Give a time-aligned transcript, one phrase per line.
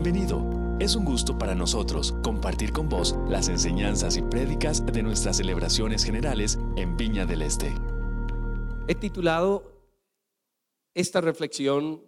[0.00, 0.78] Bienvenido.
[0.78, 6.04] Es un gusto para nosotros compartir con vos las enseñanzas y prédicas de nuestras celebraciones
[6.04, 7.74] generales en Viña del Este.
[8.86, 9.82] He titulado
[10.94, 12.00] esta reflexión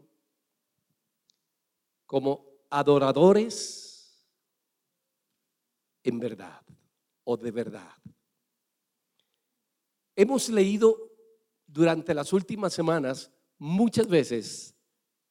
[2.06, 4.24] como adoradores
[6.04, 6.62] en verdad
[7.24, 7.92] o de verdad.
[10.14, 10.96] Hemos leído
[11.66, 14.76] durante las últimas semanas muchas veces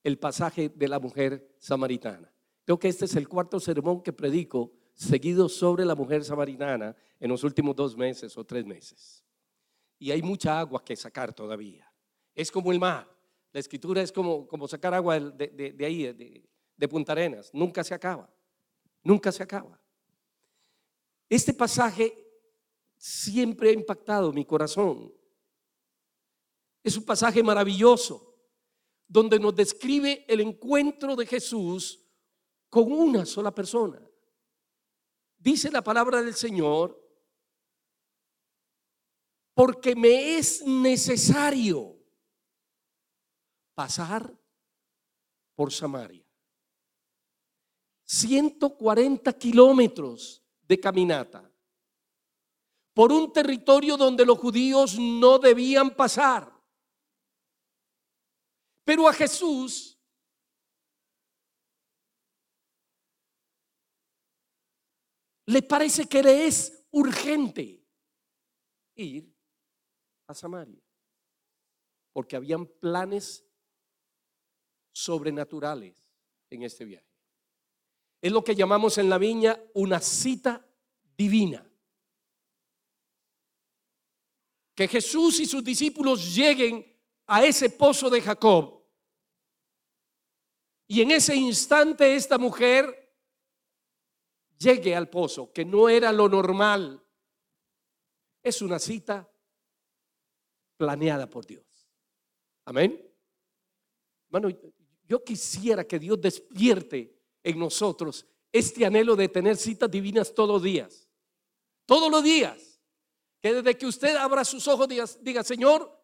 [0.04, 2.30] el pasaje de la mujer samaritana.
[2.70, 7.32] Creo que este es el cuarto sermón que predico seguido sobre la mujer samaritana en
[7.32, 9.26] los últimos dos meses o tres meses.
[9.98, 11.92] Y hay mucha agua que sacar todavía.
[12.36, 13.12] Es como el mar.
[13.52, 16.48] La escritura es como, como sacar agua de, de ahí, de,
[16.78, 17.50] de Punta Arenas.
[17.56, 18.32] Nunca se acaba.
[19.02, 19.82] Nunca se acaba.
[21.28, 22.24] Este pasaje
[22.98, 25.12] siempre ha impactado mi corazón.
[26.84, 28.32] Es un pasaje maravilloso
[29.08, 32.06] donde nos describe el encuentro de Jesús
[32.70, 34.00] con una sola persona.
[35.38, 36.98] Dice la palabra del Señor,
[39.54, 41.98] porque me es necesario
[43.74, 44.34] pasar
[45.56, 46.26] por Samaria.
[48.06, 51.52] 140 kilómetros de caminata
[52.94, 56.52] por un territorio donde los judíos no debían pasar.
[58.84, 59.99] Pero a Jesús
[65.50, 67.84] le parece que le es urgente
[68.94, 69.36] ir
[70.28, 70.80] a Samaria,
[72.14, 73.44] porque habían planes
[74.92, 75.96] sobrenaturales
[76.52, 77.08] en este viaje.
[78.22, 80.64] Es lo que llamamos en la viña una cita
[81.18, 81.68] divina.
[84.76, 86.96] Que Jesús y sus discípulos lleguen
[87.26, 88.84] a ese pozo de Jacob
[90.86, 93.09] y en ese instante esta mujer
[94.60, 97.04] llegue al pozo, que no era lo normal.
[98.44, 99.30] Es una cita
[100.78, 101.66] planeada por Dios.
[102.66, 103.04] Amén.
[104.30, 104.50] Bueno,
[105.04, 110.64] yo quisiera que Dios despierte en nosotros este anhelo de tener citas divinas todos los
[110.64, 111.10] días.
[111.86, 112.80] Todos los días.
[113.42, 114.88] Que desde que usted abra sus ojos
[115.22, 115.98] diga Señor,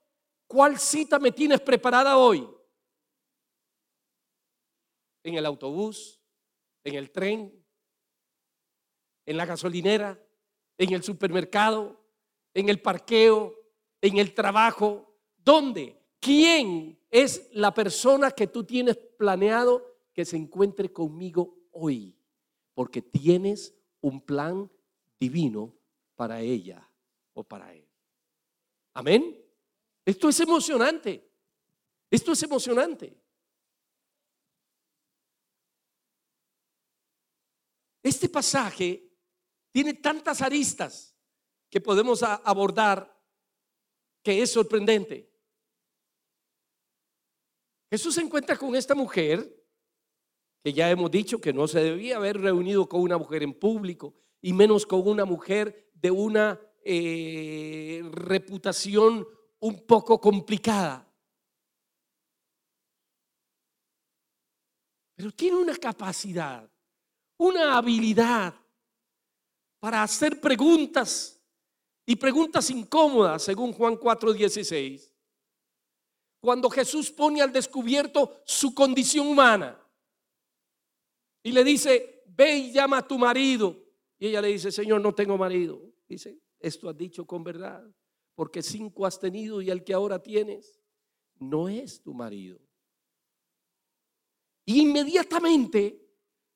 [0.47, 2.47] ¿cuál cita me tienes preparada hoy?
[5.25, 6.21] en el autobús,
[6.83, 7.64] en el tren,
[9.25, 10.19] en la gasolinera,
[10.77, 11.99] en el supermercado,
[12.53, 13.53] en el parqueo,
[14.01, 15.15] en el trabajo.
[15.37, 15.99] ¿Dónde?
[16.19, 22.17] ¿Quién es la persona que tú tienes planeado que se encuentre conmigo hoy?
[22.73, 24.69] Porque tienes un plan
[25.19, 25.73] divino
[26.15, 26.89] para ella
[27.33, 27.87] o para él.
[28.93, 29.41] Amén.
[30.05, 31.27] Esto es emocionante.
[32.09, 33.17] Esto es emocionante.
[38.01, 39.03] Este pasaje
[39.75, 41.13] tiene tantas aristas
[41.69, 43.21] que podemos abordar
[44.23, 45.29] que es sorprendente.
[47.89, 49.67] Jesús se encuentra con esta mujer,
[50.63, 54.15] que ya hemos dicho que no se debía haber reunido con una mujer en público,
[54.39, 59.27] y menos con una mujer de una eh, reputación
[59.59, 61.05] un poco complicada.
[65.15, 66.71] Pero tiene una capacidad
[67.37, 68.53] una habilidad
[69.85, 71.39] para hacer preguntas
[72.07, 75.13] y preguntas incómodas, según Juan 4:16.
[76.39, 79.79] Cuando Jesús pone al descubierto su condición humana
[81.43, 83.79] y le dice, ve y llama a tu marido.
[84.17, 85.79] Y ella le dice, Señor, no tengo marido.
[86.07, 87.87] Dice, esto has dicho con verdad,
[88.33, 90.81] porque cinco has tenido y el que ahora tienes
[91.35, 92.59] no es tu marido.
[94.65, 96.09] inmediatamente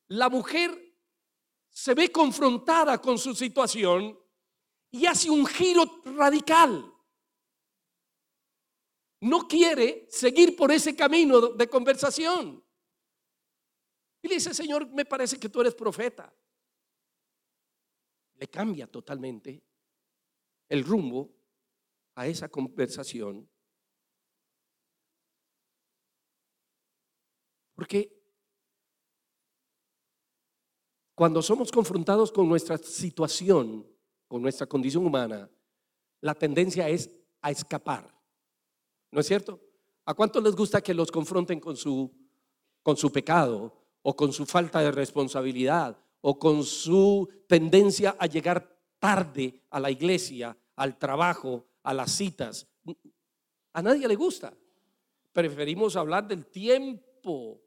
[0.07, 0.88] la mujer
[1.79, 4.19] se ve confrontada con su situación
[4.91, 6.94] y hace un giro radical.
[9.22, 12.61] No quiere seguir por ese camino de conversación.
[14.22, 16.34] Y le dice, Señor, me parece que tú eres profeta.
[18.35, 19.64] Le cambia totalmente
[20.67, 21.34] el rumbo
[22.16, 23.49] a esa conversación.
[27.73, 28.18] Porque
[31.19, 33.85] Cuando somos confrontados con nuestra situación,
[34.25, 35.49] con nuestra condición humana,
[36.21, 38.09] la tendencia es a escapar.
[39.11, 39.59] ¿No es cierto?
[40.05, 42.09] ¿A cuántos les gusta que los confronten con su,
[42.81, 48.79] con su pecado o con su falta de responsabilidad o con su tendencia a llegar
[48.97, 52.66] tarde a la iglesia, al trabajo, a las citas?
[53.73, 54.53] A nadie le gusta.
[55.33, 57.59] Preferimos hablar del tiempo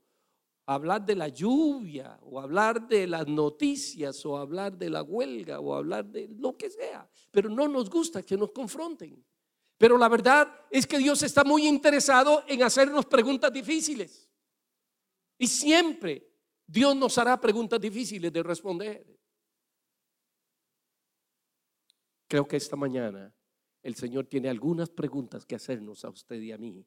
[0.74, 5.74] hablar de la lluvia o hablar de las noticias o hablar de la huelga o
[5.74, 9.24] hablar de lo que sea, pero no nos gusta que nos confronten.
[9.78, 14.30] Pero la verdad es que Dios está muy interesado en hacernos preguntas difíciles.
[15.38, 16.32] Y siempre
[16.66, 19.18] Dios nos hará preguntas difíciles de responder.
[22.28, 23.34] Creo que esta mañana
[23.82, 26.86] el Señor tiene algunas preguntas que hacernos a usted y a mí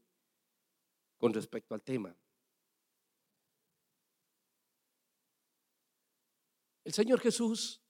[1.17, 2.15] con respecto al tema.
[6.85, 7.81] El Señor Jesús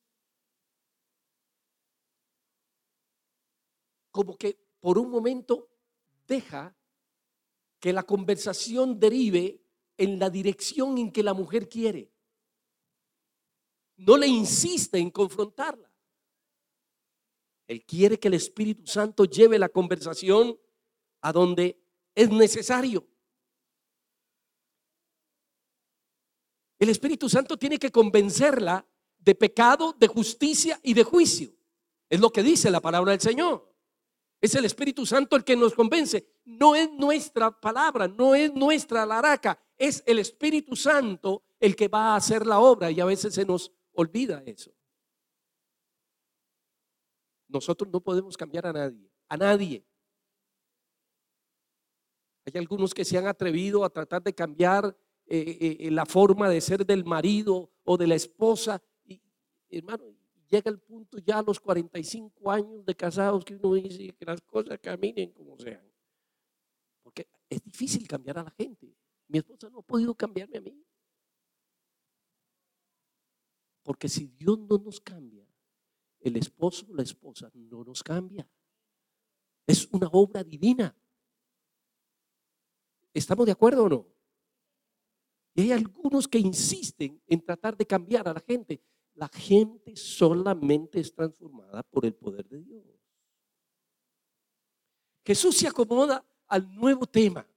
[4.10, 5.70] como que por un momento
[6.26, 6.74] deja
[7.80, 9.62] que la conversación derive
[9.98, 12.10] en la dirección en que la mujer quiere.
[13.98, 15.92] No le insiste en confrontarla.
[17.68, 20.58] Él quiere que el Espíritu Santo lleve la conversación
[21.20, 21.78] a donde
[22.14, 23.06] es necesario.
[26.80, 28.86] El Espíritu Santo tiene que convencerla
[29.18, 31.52] de pecado, de justicia y de juicio.
[32.10, 33.74] Es lo que dice la palabra del Señor.
[34.42, 36.28] Es el Espíritu Santo el que nos convence.
[36.46, 39.60] No es nuestra palabra, no es nuestra laraca.
[39.78, 43.46] Es el Espíritu Santo el que va a hacer la obra y a veces se
[43.46, 44.72] nos olvida eso.
[47.48, 49.86] Nosotros no podemos cambiar a nadie, a nadie.
[52.46, 54.96] Hay algunos que se han atrevido a tratar de cambiar
[55.28, 58.82] eh, eh, eh, la forma de ser del marido o de la esposa.
[59.06, 59.20] Y,
[59.70, 60.16] hermano,
[60.48, 64.42] llega el punto ya a los 45 años de casados que uno dice que las
[64.42, 65.84] cosas caminen como sean.
[67.02, 68.96] Porque es difícil cambiar a la gente.
[69.28, 70.86] Mi esposa no ha podido cambiarme a mí.
[73.82, 75.46] Porque si Dios no nos cambia,
[76.20, 78.48] el esposo o la esposa no nos cambia.
[79.66, 80.96] Es una obra divina.
[83.12, 84.15] ¿Estamos de acuerdo o no?
[85.56, 88.82] Y hay algunos que insisten en tratar de cambiar a la gente.
[89.14, 92.84] La gente solamente es transformada por el poder de Dios.
[95.26, 97.48] Jesús se acomoda al nuevo tema.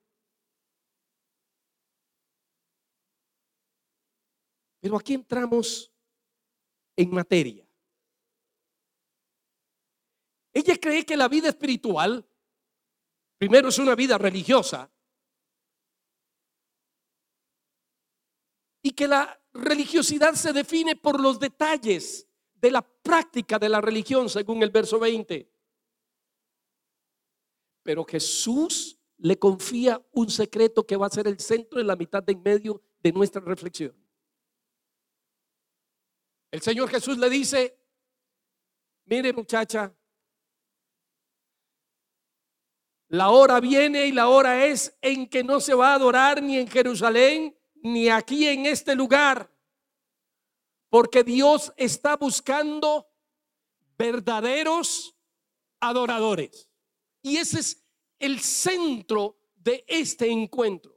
[4.80, 5.92] Pero aquí entramos
[6.94, 7.68] en materia.
[10.52, 12.24] Ella cree que la vida espiritual,
[13.38, 14.88] primero es una vida religiosa,
[18.82, 24.28] y que la religiosidad se define por los detalles de la práctica de la religión,
[24.28, 25.50] según el verso 20.
[27.82, 32.22] Pero Jesús le confía un secreto que va a ser el centro de la mitad
[32.22, 33.94] de en medio de nuestra reflexión.
[36.50, 37.78] El Señor Jesús le dice,
[39.04, 39.94] mire muchacha,
[43.08, 46.58] la hora viene y la hora es en que no se va a adorar ni
[46.58, 49.52] en Jerusalén ni aquí en este lugar,
[50.88, 53.08] porque Dios está buscando
[53.96, 55.14] verdaderos
[55.80, 56.70] adoradores.
[57.22, 57.84] Y ese es
[58.18, 60.96] el centro de este encuentro.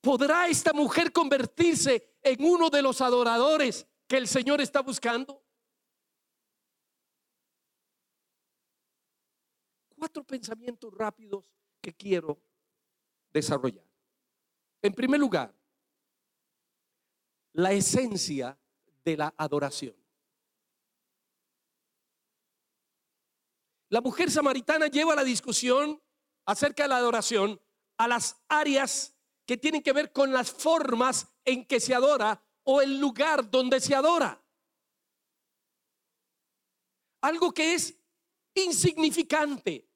[0.00, 5.44] ¿Podrá esta mujer convertirse en uno de los adoradores que el Señor está buscando?
[9.96, 11.48] Cuatro pensamientos rápidos
[11.82, 12.40] que quiero
[13.32, 13.84] desarrollar.
[14.80, 15.54] En primer lugar,
[17.52, 18.58] la esencia
[19.04, 19.94] de la adoración.
[23.90, 26.00] La mujer samaritana lleva la discusión
[26.46, 27.60] acerca de la adoración
[27.98, 32.80] a las áreas que tienen que ver con las formas en que se adora o
[32.80, 34.42] el lugar donde se adora.
[37.20, 37.98] Algo que es
[38.54, 39.91] insignificante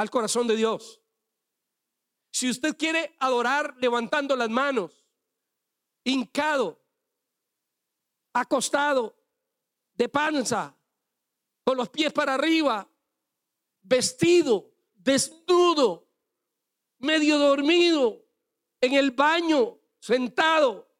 [0.00, 1.02] al corazón de Dios.
[2.32, 5.04] Si usted quiere adorar levantando las manos,
[6.04, 6.82] hincado,
[8.32, 9.14] acostado,
[9.92, 10.74] de panza,
[11.62, 12.90] con los pies para arriba,
[13.82, 16.08] vestido, desnudo,
[17.00, 18.24] medio dormido,
[18.80, 20.90] en el baño, sentado.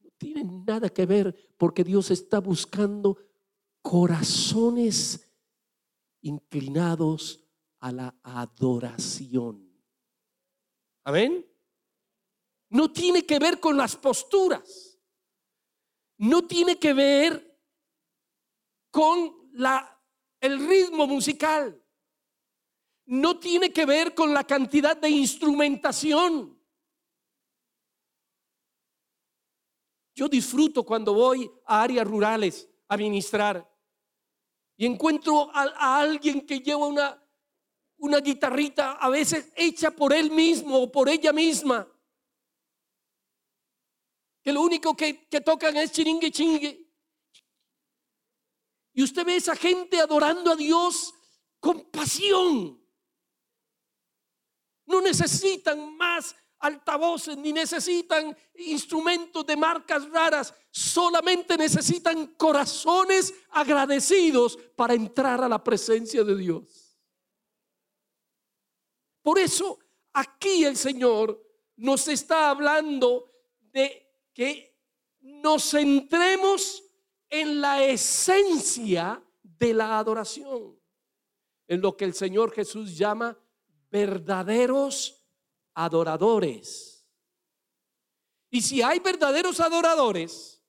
[0.00, 3.29] No tiene nada que ver porque Dios está buscando
[3.82, 5.30] corazones
[6.22, 7.44] inclinados
[7.80, 9.70] a la adoración.
[11.04, 11.46] Amén.
[12.68, 14.98] No tiene que ver con las posturas.
[16.18, 17.58] No tiene que ver
[18.90, 19.98] con la,
[20.40, 21.82] el ritmo musical.
[23.06, 26.60] No tiene que ver con la cantidad de instrumentación.
[30.14, 33.69] Yo disfruto cuando voy a áreas rurales a ministrar
[34.80, 37.22] y encuentro a, alguien que lleva una,
[37.98, 41.86] una guitarrita a veces hecha por él mismo o por ella misma,
[44.42, 46.90] que lo único que, tocan es chiringue chingue.
[48.94, 51.12] Y usted ve a esa gente adorando a Dios
[51.58, 52.82] con pasión.
[54.86, 64.94] No necesitan más altavoces ni necesitan instrumentos de marcas raras, solamente necesitan corazones agradecidos para
[64.94, 66.98] entrar a la presencia de Dios.
[69.22, 69.78] Por eso
[70.12, 71.42] aquí el Señor
[71.76, 74.78] nos está hablando de que
[75.20, 76.84] nos centremos
[77.28, 80.78] en la esencia de la adoración,
[81.68, 83.38] en lo que el Señor Jesús llama
[83.90, 85.19] verdaderos
[85.74, 87.06] adoradores.
[88.50, 90.62] Y si hay verdaderos adoradores,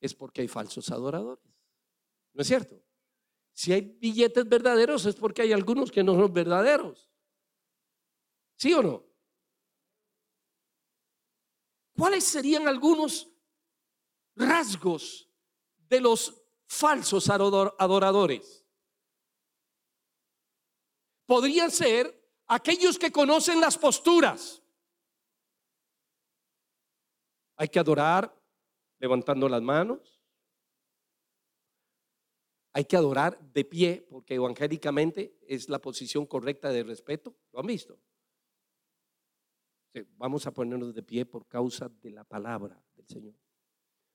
[0.00, 1.44] es porque hay falsos adoradores.
[2.32, 2.82] ¿No es cierto?
[3.52, 7.10] Si hay billetes verdaderos es porque hay algunos que no son verdaderos.
[8.56, 9.04] ¿Sí o no?
[11.96, 13.30] ¿Cuáles serían algunos
[14.34, 15.28] rasgos
[15.88, 18.61] de los falsos adoradores?
[21.32, 22.14] Podrían ser
[22.46, 24.62] aquellos que conocen las posturas.
[27.56, 28.38] Hay que adorar
[28.98, 30.22] levantando las manos.
[32.74, 37.34] Hay que adorar de pie, porque evangélicamente es la posición correcta de respeto.
[37.50, 37.98] ¿Lo han visto?
[40.18, 43.34] Vamos a ponernos de pie por causa de la palabra del Señor.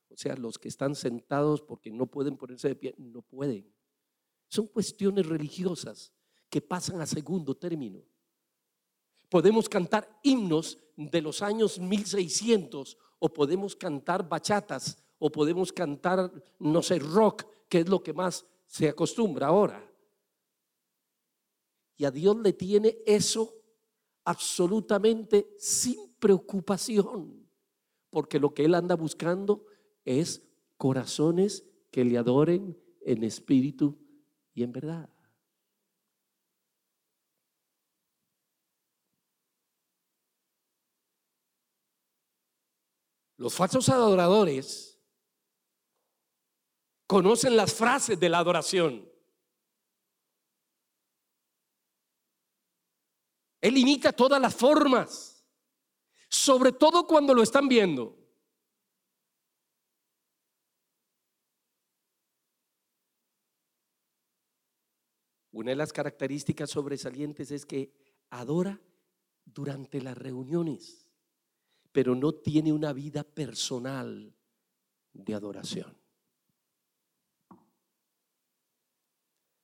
[0.08, 3.74] O sea, los que están sentados porque no pueden ponerse de pie, no pueden.
[4.46, 6.14] Son cuestiones religiosas
[6.48, 8.02] que pasan a segundo término.
[9.28, 16.82] Podemos cantar himnos de los años 1600 o podemos cantar bachatas o podemos cantar, no
[16.82, 19.84] sé, rock, que es lo que más se acostumbra ahora.
[21.96, 23.54] Y a Dios le tiene eso
[24.24, 27.48] absolutamente sin preocupación,
[28.10, 29.66] porque lo que Él anda buscando
[30.04, 33.98] es corazones que le adoren en espíritu
[34.54, 35.10] y en verdad.
[43.38, 45.00] Los falsos adoradores
[47.06, 49.08] conocen las frases de la adoración.
[53.60, 55.46] Él imita todas las formas,
[56.28, 58.16] sobre todo cuando lo están viendo.
[65.52, 67.92] Una de las características sobresalientes es que
[68.30, 68.80] adora
[69.44, 71.07] durante las reuniones
[71.92, 74.34] pero no tiene una vida personal
[75.12, 75.96] de adoración.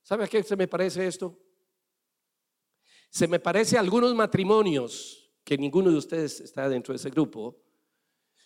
[0.02, 1.38] ¿Sabe a qué se me parece esto?
[3.08, 7.62] Se me parece a algunos matrimonios, que ninguno de ustedes está dentro de ese grupo,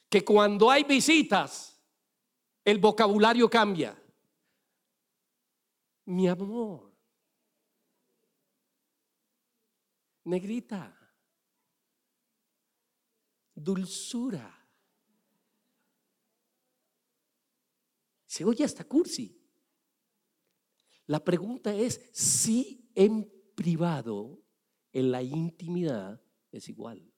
[0.09, 1.81] que cuando hay visitas,
[2.65, 4.01] el vocabulario cambia.
[6.07, 6.93] Mi amor,
[10.25, 10.98] negrita,
[13.59, 14.55] dulzura.
[18.27, 19.35] Se oye hasta cursi.
[21.07, 24.43] La pregunta es si en privado,
[24.93, 26.23] en la intimidad,
[26.53, 27.13] es igual.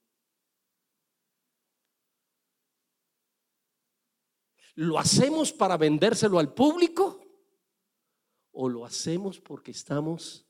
[4.76, 7.20] ¿Lo hacemos para vendérselo al público?
[8.52, 10.48] ¿O lo hacemos porque estamos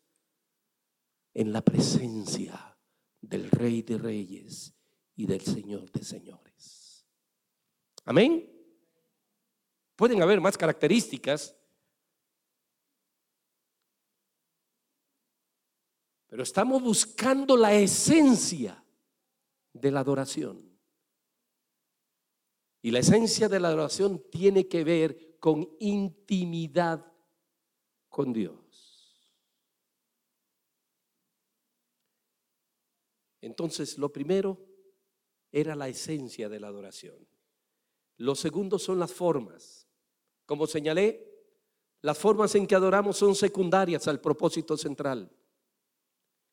[1.32, 2.78] en la presencia
[3.20, 4.79] del Rey de Reyes
[5.20, 7.06] y del Señor de señores.
[8.06, 8.50] Amén.
[9.94, 11.54] Pueden haber más características,
[16.26, 18.82] pero estamos buscando la esencia
[19.74, 20.58] de la adoración.
[22.80, 27.12] Y la esencia de la adoración tiene que ver con intimidad
[28.08, 28.56] con Dios.
[33.42, 34.69] Entonces, lo primero
[35.52, 37.26] era la esencia de la adoración.
[38.16, 39.86] Lo segundo son las formas.
[40.46, 41.26] Como señalé,
[42.02, 45.30] las formas en que adoramos son secundarias al propósito central.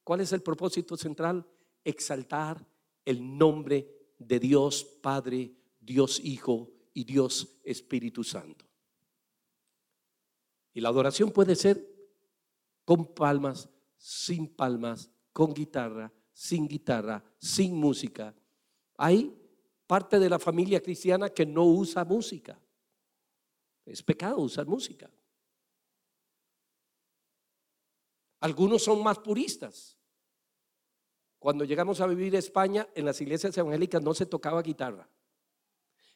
[0.04, 1.46] ¿Cuál es el propósito central?
[1.84, 2.66] Exaltar
[3.06, 8.66] el nombre de Dios Padre, Dios Hijo y Dios Espíritu Santo.
[10.74, 11.86] Y la adoración puede ser
[12.86, 18.36] con palmas, sin palmas, con guitarra, sin guitarra, sin música,
[18.98, 19.34] hay
[19.86, 22.60] parte de la familia cristiana que no usa música.
[23.86, 25.10] Es pecado usar música.
[28.42, 29.98] Algunos son más puristas.
[31.40, 35.08] Cuando llegamos a vivir a España, en las iglesias evangélicas no se tocaba guitarra.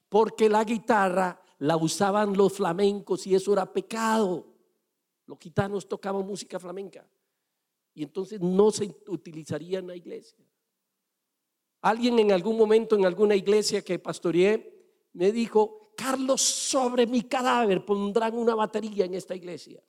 [0.10, 4.48] Porque la guitarra la usaban los flamencos y eso era pecado.
[5.26, 7.08] Los gitanos tocaban música flamenca.
[7.94, 10.46] Y entonces no se utilizaría en la iglesia.
[11.82, 17.84] Alguien en algún momento en alguna iglesia que pastoreé me dijo, Carlos, sobre mi cadáver
[17.84, 19.84] pondrán una batería en esta iglesia.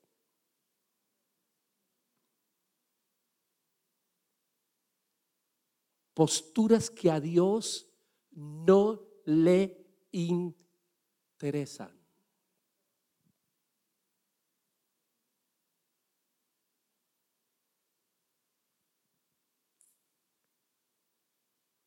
[6.14, 7.88] Posturas que a Dios
[8.32, 12.01] no le interesan.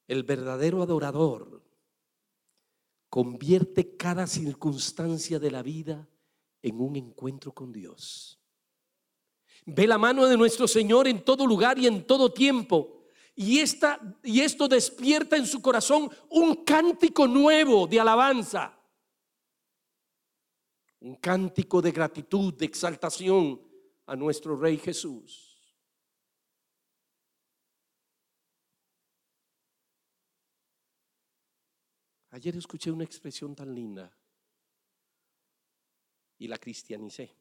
[0.07, 1.63] El verdadero adorador
[3.09, 6.07] convierte cada circunstancia de la vida
[6.61, 8.39] en un encuentro con Dios.
[9.65, 13.03] Ve la mano de nuestro Señor en todo lugar y en todo tiempo.
[13.35, 18.79] Y, esta, y esto despierta en su corazón un cántico nuevo de alabanza.
[20.99, 23.61] Un cántico de gratitud, de exaltación
[24.05, 25.44] a nuestro Rey Jesús.
[32.35, 34.13] Ayer escuché una expresión tan linda
[36.37, 37.33] y la cristianicé.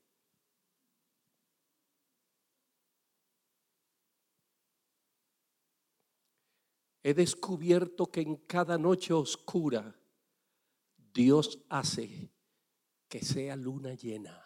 [7.03, 10.01] He descubierto que en cada noche oscura
[11.13, 12.33] Dios hace
[13.09, 14.41] que sea luna llena.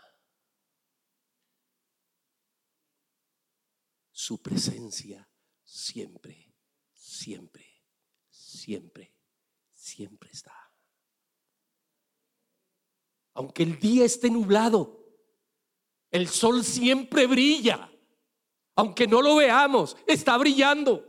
[4.10, 5.28] Su presencia
[5.62, 6.54] siempre,
[6.94, 7.84] siempre,
[8.30, 9.17] siempre
[9.78, 10.54] siempre está.
[13.34, 14.98] Aunque el día esté nublado,
[16.10, 17.90] el sol siempre brilla.
[18.74, 21.04] Aunque no lo veamos, está brillando.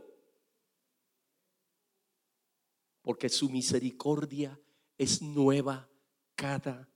[3.02, 4.58] Porque su misericordia
[4.96, 5.88] es nueva
[6.36, 6.88] cada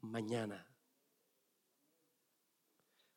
[0.00, 0.66] mañana.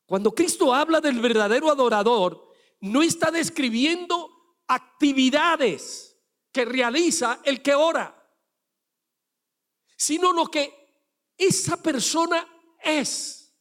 [0.05, 4.29] Cuando Cristo habla del verdadero adorador, no está describiendo
[4.67, 6.12] actividades
[6.53, 8.15] que realiza el que ora,
[9.97, 10.71] sino lo que
[11.35, 12.47] esa persona
[12.81, 13.53] es.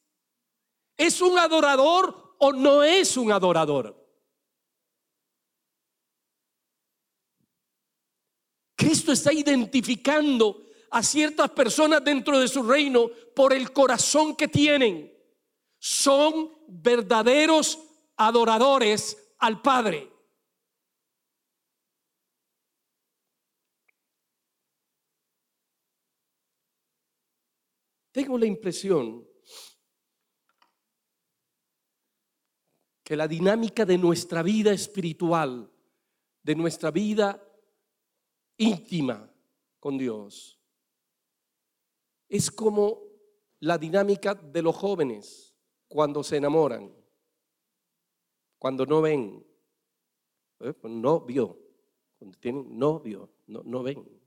[0.97, 3.99] ¿Es un adorador o no es un adorador?
[8.77, 15.11] Cristo está identificando a ciertas personas dentro de su reino por el corazón que tienen.
[15.79, 17.79] Son verdaderos
[18.17, 20.12] adoradores al Padre.
[28.13, 29.27] Tengo la impresión
[33.03, 35.71] que la dinámica de nuestra vida espiritual,
[36.43, 37.43] de nuestra vida
[38.59, 39.33] íntima
[39.81, 40.61] con Dios,
[42.29, 43.03] es como
[43.61, 45.55] la dinámica de los jóvenes
[45.89, 46.95] cuando se enamoran,
[48.59, 49.45] cuando no ven,
[50.61, 50.75] ¿eh?
[50.85, 51.59] no vio,
[52.19, 54.22] cuando tienen novio, no, no ven.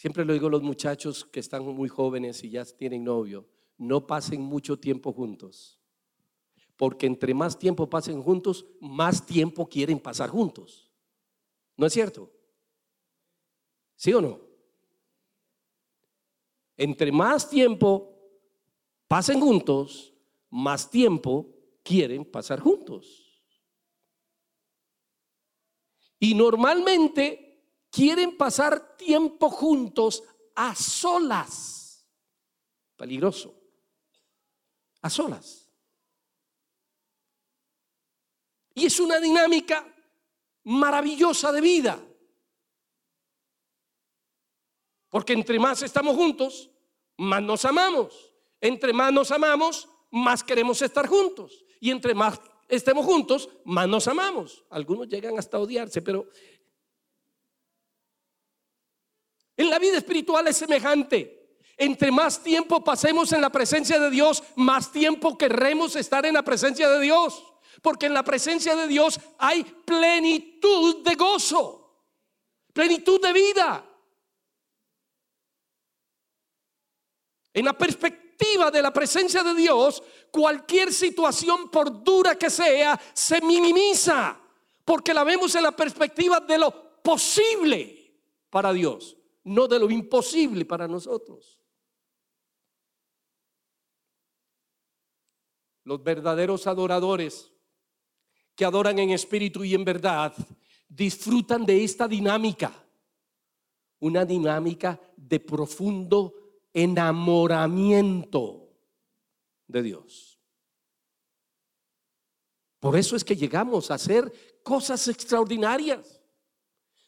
[0.00, 4.06] Siempre lo digo a los muchachos que están muy jóvenes y ya tienen novio, no
[4.06, 5.78] pasen mucho tiempo juntos.
[6.74, 10.90] Porque entre más tiempo pasen juntos, más tiempo quieren pasar juntos.
[11.76, 12.32] ¿No es cierto?
[13.94, 14.40] ¿Sí o no?
[16.78, 18.10] Entre más tiempo
[19.06, 20.14] pasen juntos,
[20.48, 21.46] más tiempo
[21.82, 23.38] quieren pasar juntos.
[26.18, 27.49] Y normalmente
[27.90, 30.22] quieren pasar tiempo juntos
[30.54, 32.06] a solas.
[32.96, 33.54] Peligroso.
[35.02, 35.68] A solas.
[38.74, 39.86] Y es una dinámica
[40.64, 42.00] maravillosa de vida.
[45.08, 46.70] Porque entre más estamos juntos,
[47.16, 48.32] más nos amamos.
[48.60, 51.64] Entre más nos amamos, más queremos estar juntos.
[51.80, 54.64] Y entre más estemos juntos, más nos amamos.
[54.70, 56.28] Algunos llegan hasta odiarse, pero
[59.60, 61.58] En la vida espiritual es semejante.
[61.76, 66.42] Entre más tiempo pasemos en la presencia de Dios, más tiempo querremos estar en la
[66.42, 67.44] presencia de Dios.
[67.82, 72.06] Porque en la presencia de Dios hay plenitud de gozo,
[72.72, 73.84] plenitud de vida.
[77.52, 83.42] En la perspectiva de la presencia de Dios, cualquier situación, por dura que sea, se
[83.42, 84.40] minimiza.
[84.86, 88.14] Porque la vemos en la perspectiva de lo posible
[88.48, 91.60] para Dios no de lo imposible para nosotros.
[95.84, 97.52] Los verdaderos adoradores
[98.54, 100.34] que adoran en espíritu y en verdad
[100.88, 102.72] disfrutan de esta dinámica,
[104.00, 106.34] una dinámica de profundo
[106.72, 108.68] enamoramiento
[109.66, 110.40] de Dios.
[112.80, 116.19] Por eso es que llegamos a hacer cosas extraordinarias.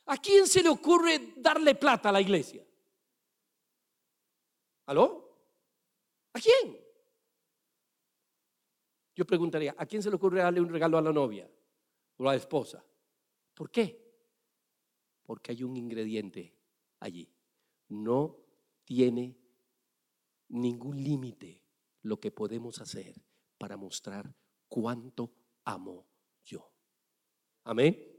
[0.06, 2.66] ¿A quién se le ocurre darle plata a la iglesia?
[4.86, 5.22] ¿Aló?
[6.32, 6.76] ¿A quién?
[9.14, 11.48] Yo preguntaría, ¿a quién se le ocurre darle un regalo a la novia
[12.16, 12.84] o a la esposa?
[13.54, 14.00] ¿Por qué?
[15.22, 16.56] Porque hay un ingrediente
[17.00, 17.30] allí.
[17.88, 18.38] No
[18.84, 19.36] tiene
[20.48, 21.62] ningún límite
[22.02, 23.14] lo que podemos hacer
[23.58, 24.34] para mostrar
[24.68, 25.32] cuánto
[25.64, 26.06] amo
[26.42, 26.72] yo.
[27.64, 28.11] Amén.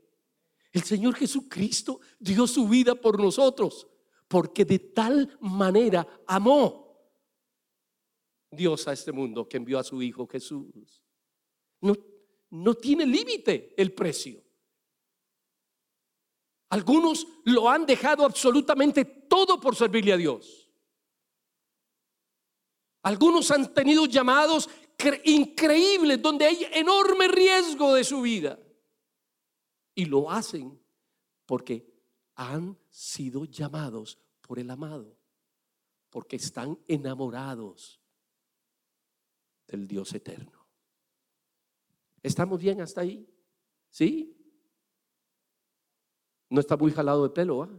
[0.74, 3.88] El Señor Jesucristo dio su vida por nosotros,
[4.28, 6.84] porque de tal manera amó
[8.50, 11.04] Dios a este mundo que envió a su Hijo Jesús.
[11.80, 11.96] No,
[12.50, 14.44] no tiene límite el precio.
[16.70, 20.72] Algunos lo han dejado absolutamente todo por servirle a Dios.
[23.04, 24.68] Algunos han tenido llamados
[25.26, 28.58] increíbles donde hay enorme riesgo de su vida.
[29.96, 30.80] Y lo hacen
[31.46, 31.94] porque
[32.36, 35.18] han sido llamados por el amado,
[36.10, 38.02] porque están enamorados
[39.68, 40.68] del Dios eterno.
[42.22, 43.28] ¿Estamos bien hasta ahí?
[43.90, 44.36] ¿Sí?
[46.50, 47.64] No está muy jalado de pelo.
[47.64, 47.70] ¿ah?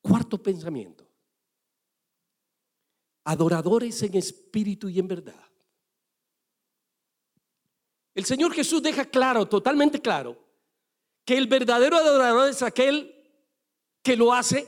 [0.00, 1.06] Cuarto pensamiento.
[3.24, 5.47] Adoradores en espíritu y en verdad.
[8.18, 10.36] El Señor Jesús deja claro, totalmente claro,
[11.24, 13.14] que el verdadero adorador es aquel
[14.02, 14.66] que lo hace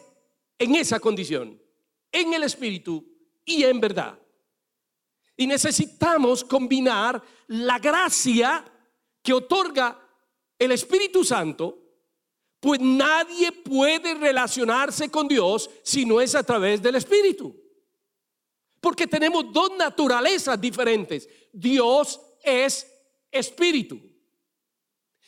[0.57, 1.61] en esa condición
[2.13, 3.05] en el Espíritu
[3.45, 4.17] y en verdad.
[5.37, 8.65] Y necesitamos combinar la gracia
[9.21, 10.01] que otorga
[10.57, 11.77] el Espíritu Santo,
[12.61, 17.61] pues nadie puede relacionarse con Dios si no es a través del Espíritu.
[18.81, 21.29] Porque tenemos dos naturalezas diferentes.
[21.53, 22.87] Dios es
[23.31, 24.01] Espíritu.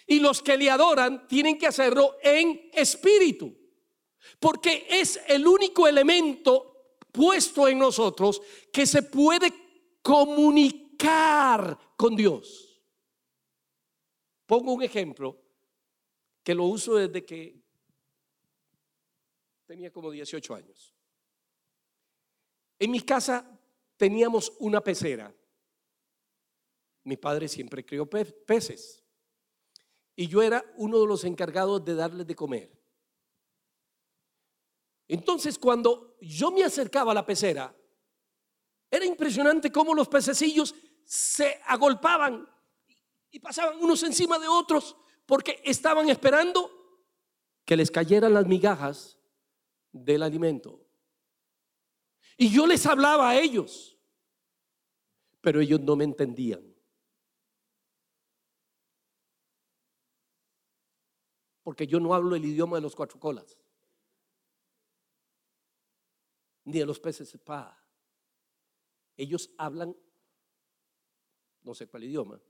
[0.06, 3.56] Y los que le adoran tienen que hacerlo en Espíritu.
[4.38, 9.52] Porque es el único elemento puesto en nosotros que se puede
[10.02, 12.82] comunicar con Dios.
[14.46, 15.38] Pongo un ejemplo
[16.42, 17.62] que lo uso desde que
[19.66, 20.94] tenía como 18 años.
[22.78, 23.58] En mi casa
[23.96, 25.32] teníamos una pecera.
[27.04, 29.02] Mi padre siempre crió peces.
[30.14, 32.70] Y yo era uno de los encargados de darles de comer.
[35.08, 37.74] Entonces cuando yo me acercaba a la pecera,
[38.90, 42.48] era impresionante cómo los pececillos se agolpaban
[43.30, 46.70] y pasaban unos encima de otros porque estaban esperando
[47.64, 49.18] que les cayeran las migajas
[49.92, 50.80] del alimento.
[52.36, 53.98] Y yo les hablaba a ellos,
[55.40, 56.71] pero ellos no me entendían.
[61.62, 63.57] Porque yo no hablo el idioma de los cuatro colas
[66.64, 67.79] ni de los peces espada.
[69.16, 69.96] Ellos hablan,
[71.62, 72.40] no sé cuál idioma.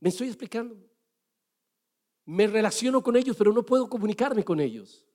[0.00, 0.76] ¿Me estoy explicando?
[2.24, 5.06] Me relaciono con ellos, pero no puedo comunicarme con ellos.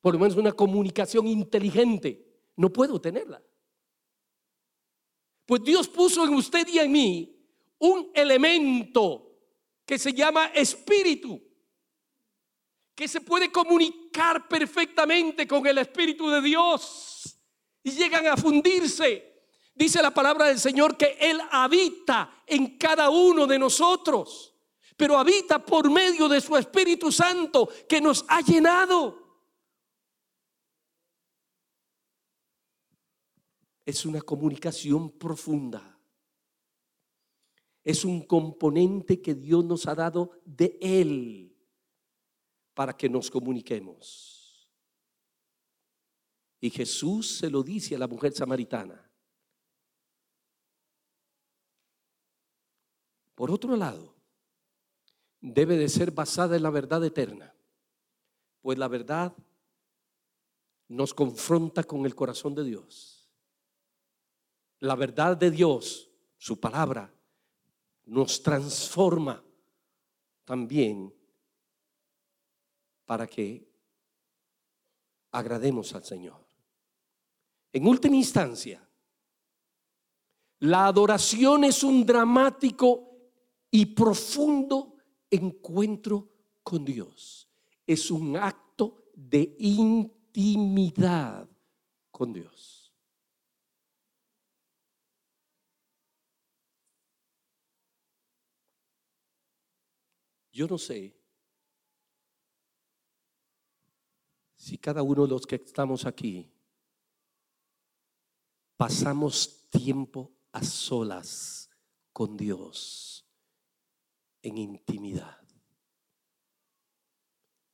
[0.00, 2.26] Por lo menos una comunicación inteligente.
[2.56, 3.42] No puedo tenerla.
[5.46, 7.31] Pues Dios puso en usted y en mí
[7.82, 9.38] un elemento
[9.84, 11.40] que se llama espíritu
[12.94, 17.38] que se puede comunicar perfectamente con el Espíritu de Dios
[17.82, 19.48] y llegan a fundirse.
[19.74, 24.54] Dice la palabra del Señor que Él habita en cada uno de nosotros,
[24.96, 29.20] pero habita por medio de su Espíritu Santo que nos ha llenado.
[33.84, 35.98] Es una comunicación profunda.
[37.84, 41.56] Es un componente que Dios nos ha dado de Él
[42.74, 44.70] para que nos comuniquemos.
[46.60, 49.10] Y Jesús se lo dice a la mujer samaritana.
[53.34, 54.14] Por otro lado,
[55.40, 57.52] debe de ser basada en la verdad eterna,
[58.60, 59.34] pues la verdad
[60.86, 63.28] nos confronta con el corazón de Dios.
[64.78, 67.12] La verdad de Dios, su palabra,
[68.12, 69.42] nos transforma
[70.44, 71.14] también
[73.06, 73.66] para que
[75.30, 76.46] agrademos al Señor.
[77.72, 78.86] En última instancia,
[80.58, 83.16] la adoración es un dramático
[83.70, 84.98] y profundo
[85.30, 86.28] encuentro
[86.62, 87.48] con Dios.
[87.86, 91.48] Es un acto de intimidad
[92.10, 92.81] con Dios.
[100.52, 101.16] Yo no sé
[104.56, 106.52] si cada uno de los que estamos aquí
[108.76, 111.70] pasamos tiempo a solas
[112.12, 113.24] con Dios
[114.42, 115.40] en intimidad,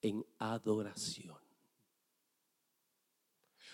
[0.00, 1.38] en adoración.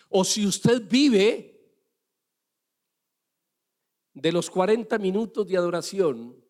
[0.08, 1.54] O si usted vive
[4.14, 6.42] de los 40 minutos de adoración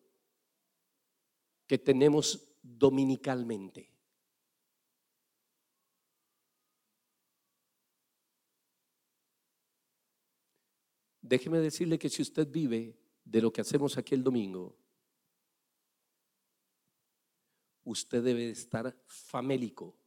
[1.67, 3.91] que tenemos dominicalmente.
[11.21, 14.77] Déjeme decirle que si usted vive de lo que hacemos aquí el domingo,
[17.83, 19.97] usted debe estar famélico,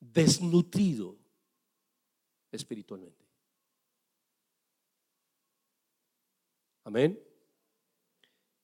[0.00, 1.18] desnutrido
[2.52, 3.24] espiritualmente.
[6.84, 7.25] Amén.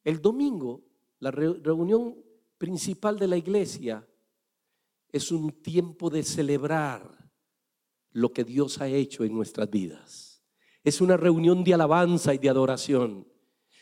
[0.04, 0.82] El domingo,
[1.20, 2.16] la reunión
[2.58, 4.06] principal de la iglesia
[5.10, 7.30] es un tiempo de celebrar
[8.10, 10.42] lo que Dios ha hecho en nuestras vidas.
[10.82, 13.26] Es una reunión de alabanza y de adoración.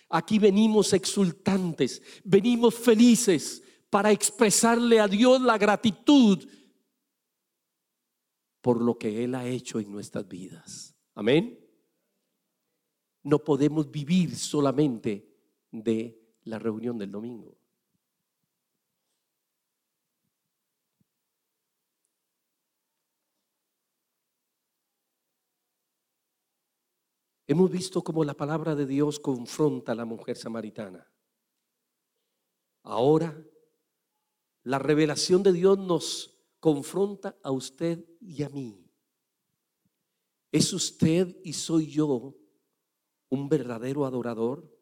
[0.09, 6.47] Aquí venimos exultantes, venimos felices para expresarle a Dios la gratitud
[8.61, 10.95] por lo que Él ha hecho en nuestras vidas.
[11.15, 11.59] Amén.
[13.23, 15.30] No podemos vivir solamente
[15.71, 17.57] de la reunión del domingo.
[27.47, 31.11] Hemos visto cómo la palabra de Dios confronta a la mujer samaritana.
[32.85, 33.37] Ahora,
[34.63, 38.89] la revelación de Dios nos confronta a usted y a mí.
[40.53, 42.37] ¿Es usted y soy yo
[43.31, 44.80] un verdadero adorador?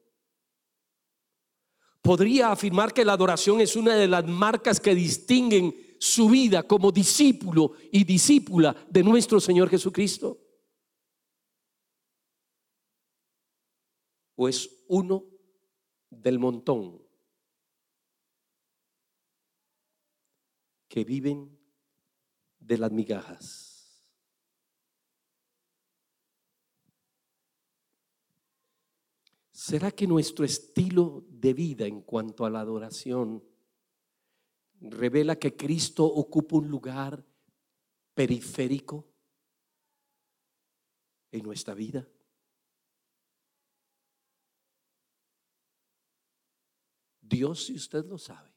[2.09, 6.90] Podría afirmar que la adoración es una de las marcas que distinguen su vida como
[6.90, 10.38] discípulo y discípula de nuestro Señor Jesucristo.
[14.40, 15.25] o es uno
[16.09, 17.03] del montón
[20.88, 21.59] que viven
[22.61, 23.67] de las migajas.
[29.68, 33.44] ¿Será que nuestro estilo de vida en cuanto a la adoración
[34.81, 37.22] revela que Cristo ocupa un lugar
[38.14, 39.07] periférico
[41.31, 42.09] en nuestra vida?
[47.20, 48.50] Dios, si usted lo sabe.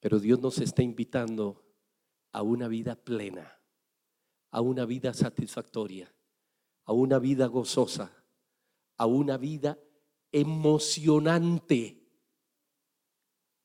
[0.00, 1.62] Pero Dios nos está invitando
[2.32, 3.60] a una vida plena,
[4.50, 6.15] a una vida satisfactoria,
[6.86, 8.12] a una vida gozosa,
[8.96, 9.78] a una vida
[10.32, 12.02] emocionante.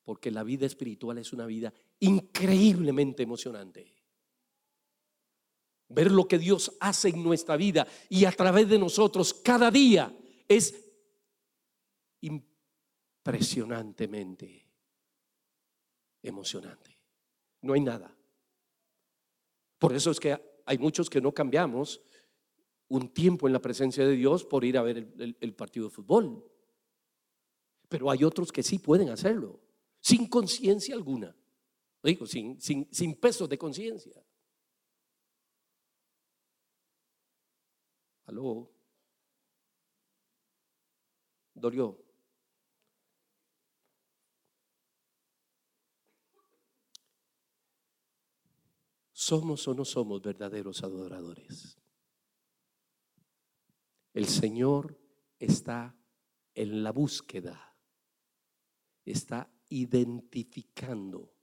[0.03, 3.95] Porque la vida espiritual es una vida increíblemente emocionante.
[5.89, 10.17] Ver lo que Dios hace en nuestra vida y a través de nosotros cada día
[10.47, 10.73] es
[12.21, 14.65] impresionantemente
[16.23, 16.97] emocionante.
[17.61, 18.17] No hay nada.
[19.77, 22.01] Por eso es que hay muchos que no cambiamos
[22.91, 26.43] un tiempo en la presencia de Dios por ir a ver el, partido de fútbol.
[27.87, 29.61] Pero hay otros que sí pueden hacerlo,
[30.01, 31.33] sin conciencia alguna.
[32.03, 34.21] Digo, sin, sin, sin peso de conciencia.
[38.25, 38.69] Aló.
[41.53, 41.97] Dolió.
[49.13, 51.80] ¿Somos o no somos verdaderos adoradores?
[54.13, 54.99] El Señor
[55.39, 55.95] está
[56.53, 57.75] en la búsqueda,
[59.05, 61.33] está identificando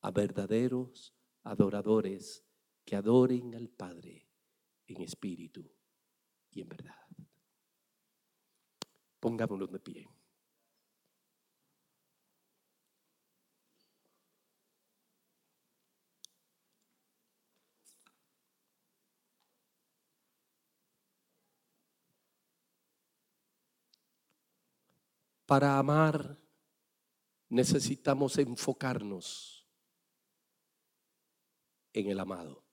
[0.00, 2.44] a verdaderos adoradores
[2.84, 4.28] que adoren al Padre
[4.86, 5.70] en espíritu
[6.50, 7.06] y en verdad.
[9.20, 10.08] Pongámonos de pie.
[25.46, 26.36] Para amar
[27.48, 29.66] necesitamos enfocarnos
[31.92, 32.64] en el amado.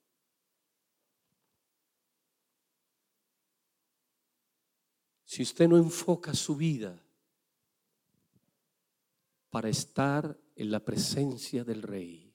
[5.24, 7.00] Si usted no enfoca su vida
[9.50, 12.32] para estar en la presencia del Rey,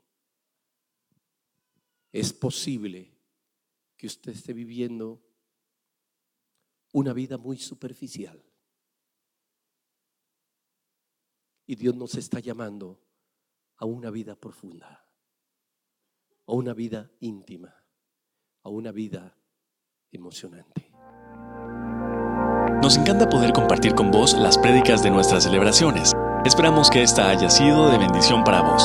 [2.12, 3.14] es posible
[3.96, 5.22] que usted esté viviendo
[6.92, 8.49] una vida muy superficial.
[11.70, 13.00] Y Dios nos está llamando
[13.78, 15.06] a una vida profunda,
[16.48, 17.72] a una vida íntima,
[18.64, 19.38] a una vida
[20.12, 20.92] emocionante.
[22.82, 26.12] Nos encanta poder compartir con vos las prédicas de nuestras celebraciones.
[26.44, 28.84] Esperamos que esta haya sido de bendición para vos.